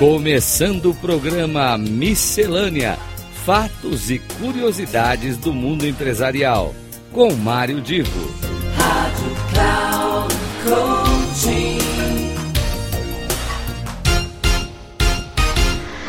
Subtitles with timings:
[0.00, 2.98] Começando o programa Miscelânea:
[3.44, 6.74] Fatos e Curiosidades do Mundo Empresarial,
[7.12, 8.34] com Mário Divo.
[8.78, 11.78] Rádio Cloud Coaching.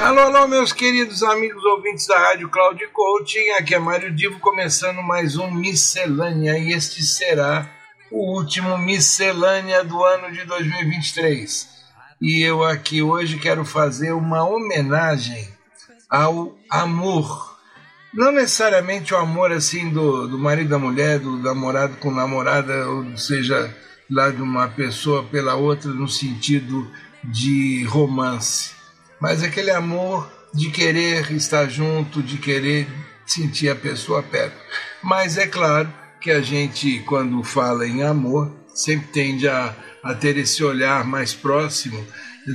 [0.01, 3.49] Alô, alô, meus queridos amigos ouvintes da Rádio Cloud Coaching.
[3.59, 7.69] Aqui é Mário Divo começando mais um Miscelânea e este será
[8.09, 11.80] o último Miscelânea do ano de 2023.
[12.21, 15.47] E eu aqui hoje quero fazer uma homenagem
[16.07, 17.57] ao amor.
[18.13, 23.17] Não necessariamente o amor assim do, do marido da mulher, do namorado com namorada, ou
[23.17, 23.75] seja,
[24.07, 26.87] lá de uma pessoa pela outra no sentido
[27.23, 28.71] de romance,
[29.19, 32.87] mas aquele amor de querer estar junto, de querer
[33.25, 34.57] sentir a pessoa perto.
[35.01, 40.37] Mas é claro que a gente, quando fala em amor, sempre tende a, a ter
[40.37, 42.05] esse olhar mais próximo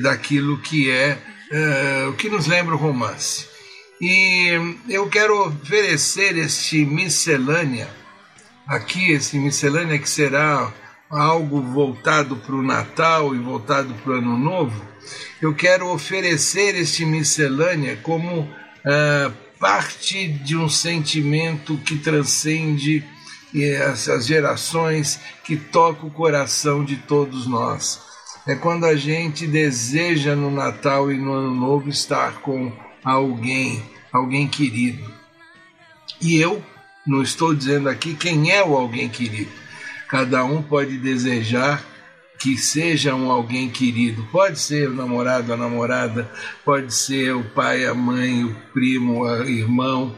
[0.03, 1.19] daquilo que é
[1.53, 3.47] uh, o que nos lembra o romance.
[4.01, 4.51] E
[4.89, 7.89] eu quero oferecer este miscelânea,
[8.67, 10.73] aqui, esse miscelânea que será
[11.09, 14.85] algo voltado para o Natal e voltado para o Ano Novo,
[15.41, 23.05] eu quero oferecer este miscelânea como uh, parte de um sentimento que transcende
[23.55, 28.01] essas gerações, que toca o coração de todos nós.
[28.47, 34.47] É quando a gente deseja no Natal e no Ano Novo estar com alguém, alguém
[34.47, 35.11] querido.
[36.21, 36.63] E eu
[37.07, 39.67] não estou dizendo aqui quem é o alguém querido
[40.09, 41.85] Cada um pode desejar
[42.39, 44.23] que seja um alguém querido.
[44.31, 46.31] Pode ser o namorado, a namorada,
[46.65, 50.15] pode ser o pai, a mãe, o primo, o irmão,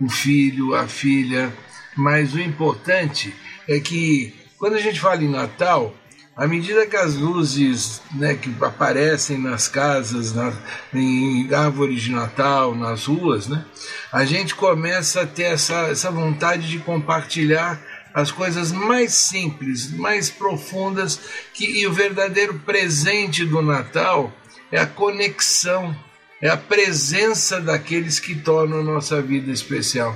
[0.00, 1.52] o filho, a filha.
[1.96, 3.34] Mas o importante
[3.68, 5.94] é que quando a gente fala em Natal,
[6.36, 10.52] à medida que as luzes né, que aparecem nas casas, na,
[10.92, 13.64] em árvores de Natal, nas ruas, né,
[14.12, 17.80] a gente começa a ter essa, essa vontade de compartilhar
[18.12, 21.20] as coisas mais simples, mais profundas,
[21.52, 24.32] que, e o verdadeiro presente do Natal
[24.72, 25.94] é a conexão,
[26.40, 30.14] é a presença daqueles que tornam nossa vida especial.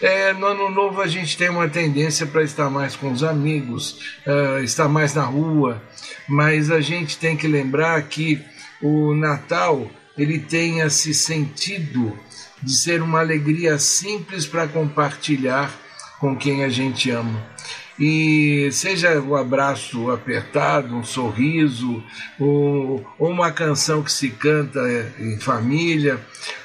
[0.00, 4.00] É, no ano novo a gente tem uma tendência para estar mais com os amigos,
[4.26, 5.82] uh, estar mais na rua,
[6.26, 8.42] mas a gente tem que lembrar que
[8.80, 12.18] o Natal ele tem esse sentido
[12.62, 15.72] de ser uma alegria simples para compartilhar
[16.18, 17.40] com quem a gente ama.
[17.98, 22.02] E seja o abraço apertado, um sorriso,
[22.38, 24.80] ou, ou uma canção que se canta
[25.18, 26.20] em família,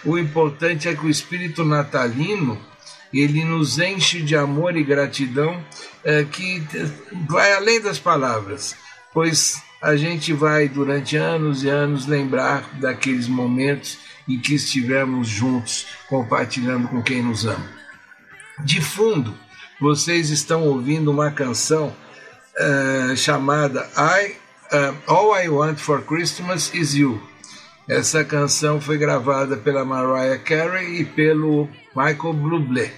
[0.06, 2.60] o importante é que o espírito natalino
[3.12, 5.64] ele nos enche de amor e gratidão
[6.04, 6.64] é, que
[7.28, 8.76] vai além das palavras,
[9.14, 15.86] pois a gente vai durante anos e anos lembrar daqueles momentos em que estivemos juntos
[16.08, 17.70] compartilhando com quem nos ama.
[18.64, 19.38] De fundo,
[19.84, 21.94] vocês estão ouvindo uma canção
[22.58, 24.32] uh, chamada I,
[24.74, 27.22] uh, All I Want for Christmas Is You.
[27.90, 32.94] Essa canção foi gravada pela Mariah Carey e pelo Michael Bublé.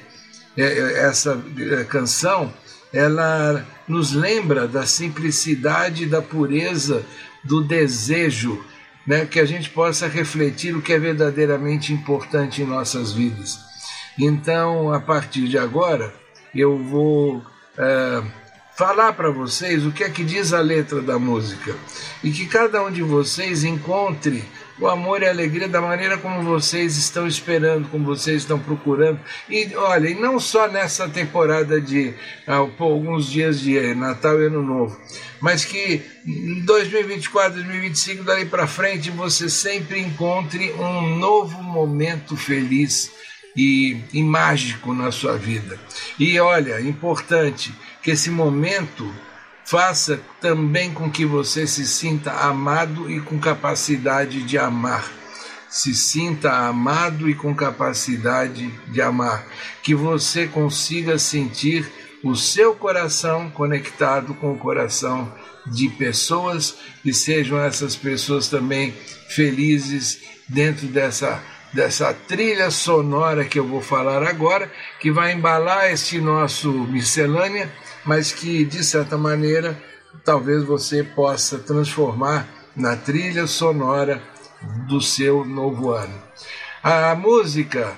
[0.56, 1.42] Essa
[1.90, 2.54] canção
[2.94, 7.04] ela nos lembra da simplicidade, da pureza,
[7.44, 8.64] do desejo,
[9.08, 13.60] né, que a gente possa refletir o que é verdadeiramente importante em nossas vidas.
[14.20, 16.14] Então, a partir de agora,
[16.56, 17.44] eu vou
[17.78, 18.24] é,
[18.76, 21.76] falar para vocês o que é que diz a letra da música
[22.24, 24.44] e que cada um de vocês encontre
[24.80, 29.20] o amor e a alegria da maneira como vocês estão esperando, como vocês estão procurando.
[29.50, 32.14] E olha, e não só nessa temporada de
[32.46, 35.00] ah, alguns dias de Natal e Ano Novo,
[35.40, 43.12] mas que em 2024, 2025, dali para frente, você sempre encontre um novo momento feliz
[43.56, 45.80] e, e mágico na sua vida.
[46.20, 49.12] E olha, importante que esse momento
[49.64, 55.12] faça também com que você se sinta amado e com capacidade de amar.
[55.70, 59.46] Se sinta amado e com capacidade de amar.
[59.82, 61.92] Que você consiga sentir
[62.24, 65.34] o seu coração conectado com o coração
[65.66, 68.94] de pessoas e sejam essas pessoas também
[69.30, 71.42] felizes dentro dessa
[71.76, 77.70] dessa trilha sonora que eu vou falar agora, que vai embalar este nosso miscelânea,
[78.06, 79.78] mas que de certa maneira
[80.24, 84.24] talvez você possa transformar na trilha sonora
[84.88, 86.18] do seu novo ano.
[86.82, 87.94] A música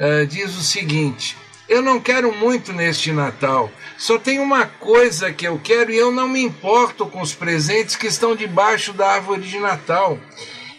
[0.00, 1.38] uh, diz o seguinte:
[1.68, 3.70] eu não quero muito neste Natal.
[3.96, 7.94] Só tem uma coisa que eu quero e eu não me importo com os presentes
[7.94, 10.18] que estão debaixo da árvore de Natal.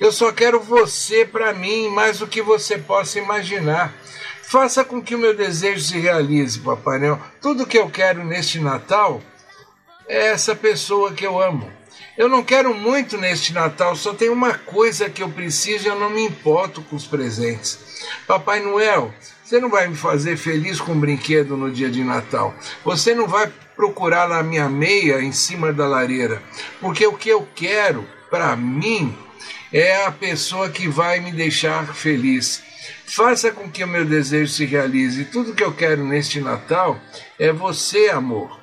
[0.01, 3.93] Eu só quero você para mim, mais do que você possa imaginar.
[4.41, 7.19] Faça com que o meu desejo se realize, Papai Noel.
[7.39, 9.21] Tudo que eu quero neste Natal
[10.07, 11.71] é essa pessoa que eu amo.
[12.17, 15.99] Eu não quero muito neste Natal, só tem uma coisa que eu preciso e eu
[15.99, 17.77] não me importo com os presentes.
[18.25, 19.13] Papai Noel,
[19.43, 22.55] você não vai me fazer feliz com um brinquedo no dia de Natal.
[22.83, 26.41] Você não vai procurar na minha meia em cima da lareira.
[26.79, 29.15] Porque o que eu quero para mim
[29.71, 32.61] é a pessoa que vai me deixar feliz.
[33.05, 35.25] Faça com que o meu desejo se realize.
[35.25, 36.99] Tudo que eu quero neste Natal
[37.37, 38.59] é você, amor.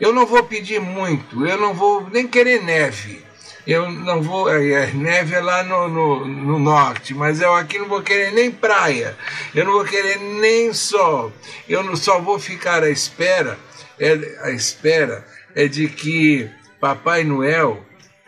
[0.00, 3.22] Eu não vou pedir muito, eu não vou nem querer neve.
[3.66, 4.48] Eu não vou.
[4.48, 8.50] É, neve é lá no, no, no, norte, mas eu aqui não vou querer nem
[8.50, 9.16] praia,
[9.54, 11.30] eu não vou querer nem sol.
[11.68, 13.58] Eu não, só vou ficar à espera,
[13.98, 15.24] é, à espera
[15.54, 16.48] é de que
[16.80, 17.84] Papai Noel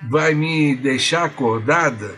[0.08, 2.16] vai me deixar acordada,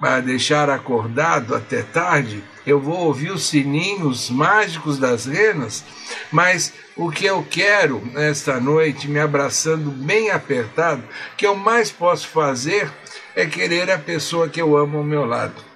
[0.00, 2.42] vai deixar acordado até tarde?
[2.66, 5.84] Eu vou ouvir os sininhos mágicos das renas,
[6.32, 11.02] mas o que eu quero nesta noite, me abraçando bem apertado,
[11.36, 12.90] que eu mais posso fazer
[13.34, 15.73] é querer a pessoa que eu amo ao meu lado.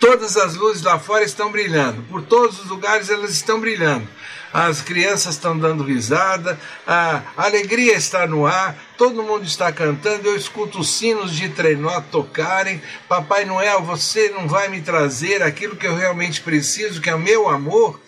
[0.00, 4.08] Todas as luzes lá fora estão brilhando, por todos os lugares elas estão brilhando
[4.52, 10.36] as crianças estão dando risada, a alegria está no ar, todo mundo está cantando, eu
[10.36, 12.82] escuto os sinos de trenó tocarem.
[13.08, 17.18] Papai Noel, você não vai me trazer aquilo que eu realmente preciso, que é o
[17.18, 18.00] meu amor?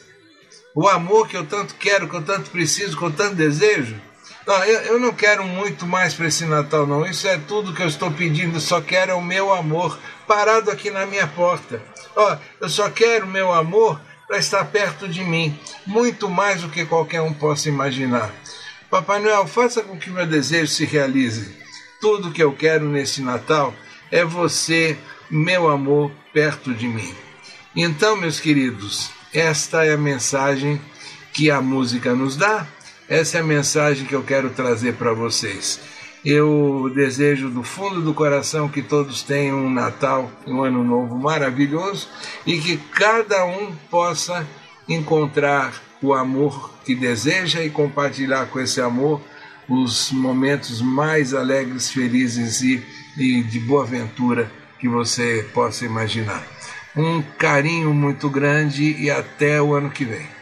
[0.74, 3.94] O amor que eu tanto quero, que eu tanto preciso, que eu tanto desejo?
[4.46, 7.06] Não, eu, eu não quero muito mais para esse Natal, não.
[7.06, 8.60] Isso é tudo que eu estou pedindo.
[8.60, 11.82] Só quero o meu amor parado aqui na minha porta.
[12.16, 16.68] Ó, eu só quero o meu amor para estar perto de mim, muito mais do
[16.68, 18.32] que qualquer um possa imaginar.
[18.90, 21.56] Papai Noel, faça com que meu desejo se realize.
[22.00, 23.74] Tudo que eu quero nesse Natal
[24.10, 24.96] é você,
[25.30, 27.14] meu amor, perto de mim.
[27.74, 30.80] Então, meus queridos, esta é a mensagem
[31.32, 32.66] que a música nos dá,
[33.08, 35.80] essa é a mensagem que eu quero trazer para vocês.
[36.24, 42.08] Eu desejo do fundo do coração que todos tenham um Natal, um Ano Novo maravilhoso
[42.46, 44.46] e que cada um possa
[44.88, 49.20] encontrar o amor que deseja e compartilhar com esse amor
[49.68, 52.82] os momentos mais alegres, felizes e,
[53.16, 56.44] e de boa ventura que você possa imaginar.
[56.94, 60.41] Um carinho muito grande e até o ano que vem.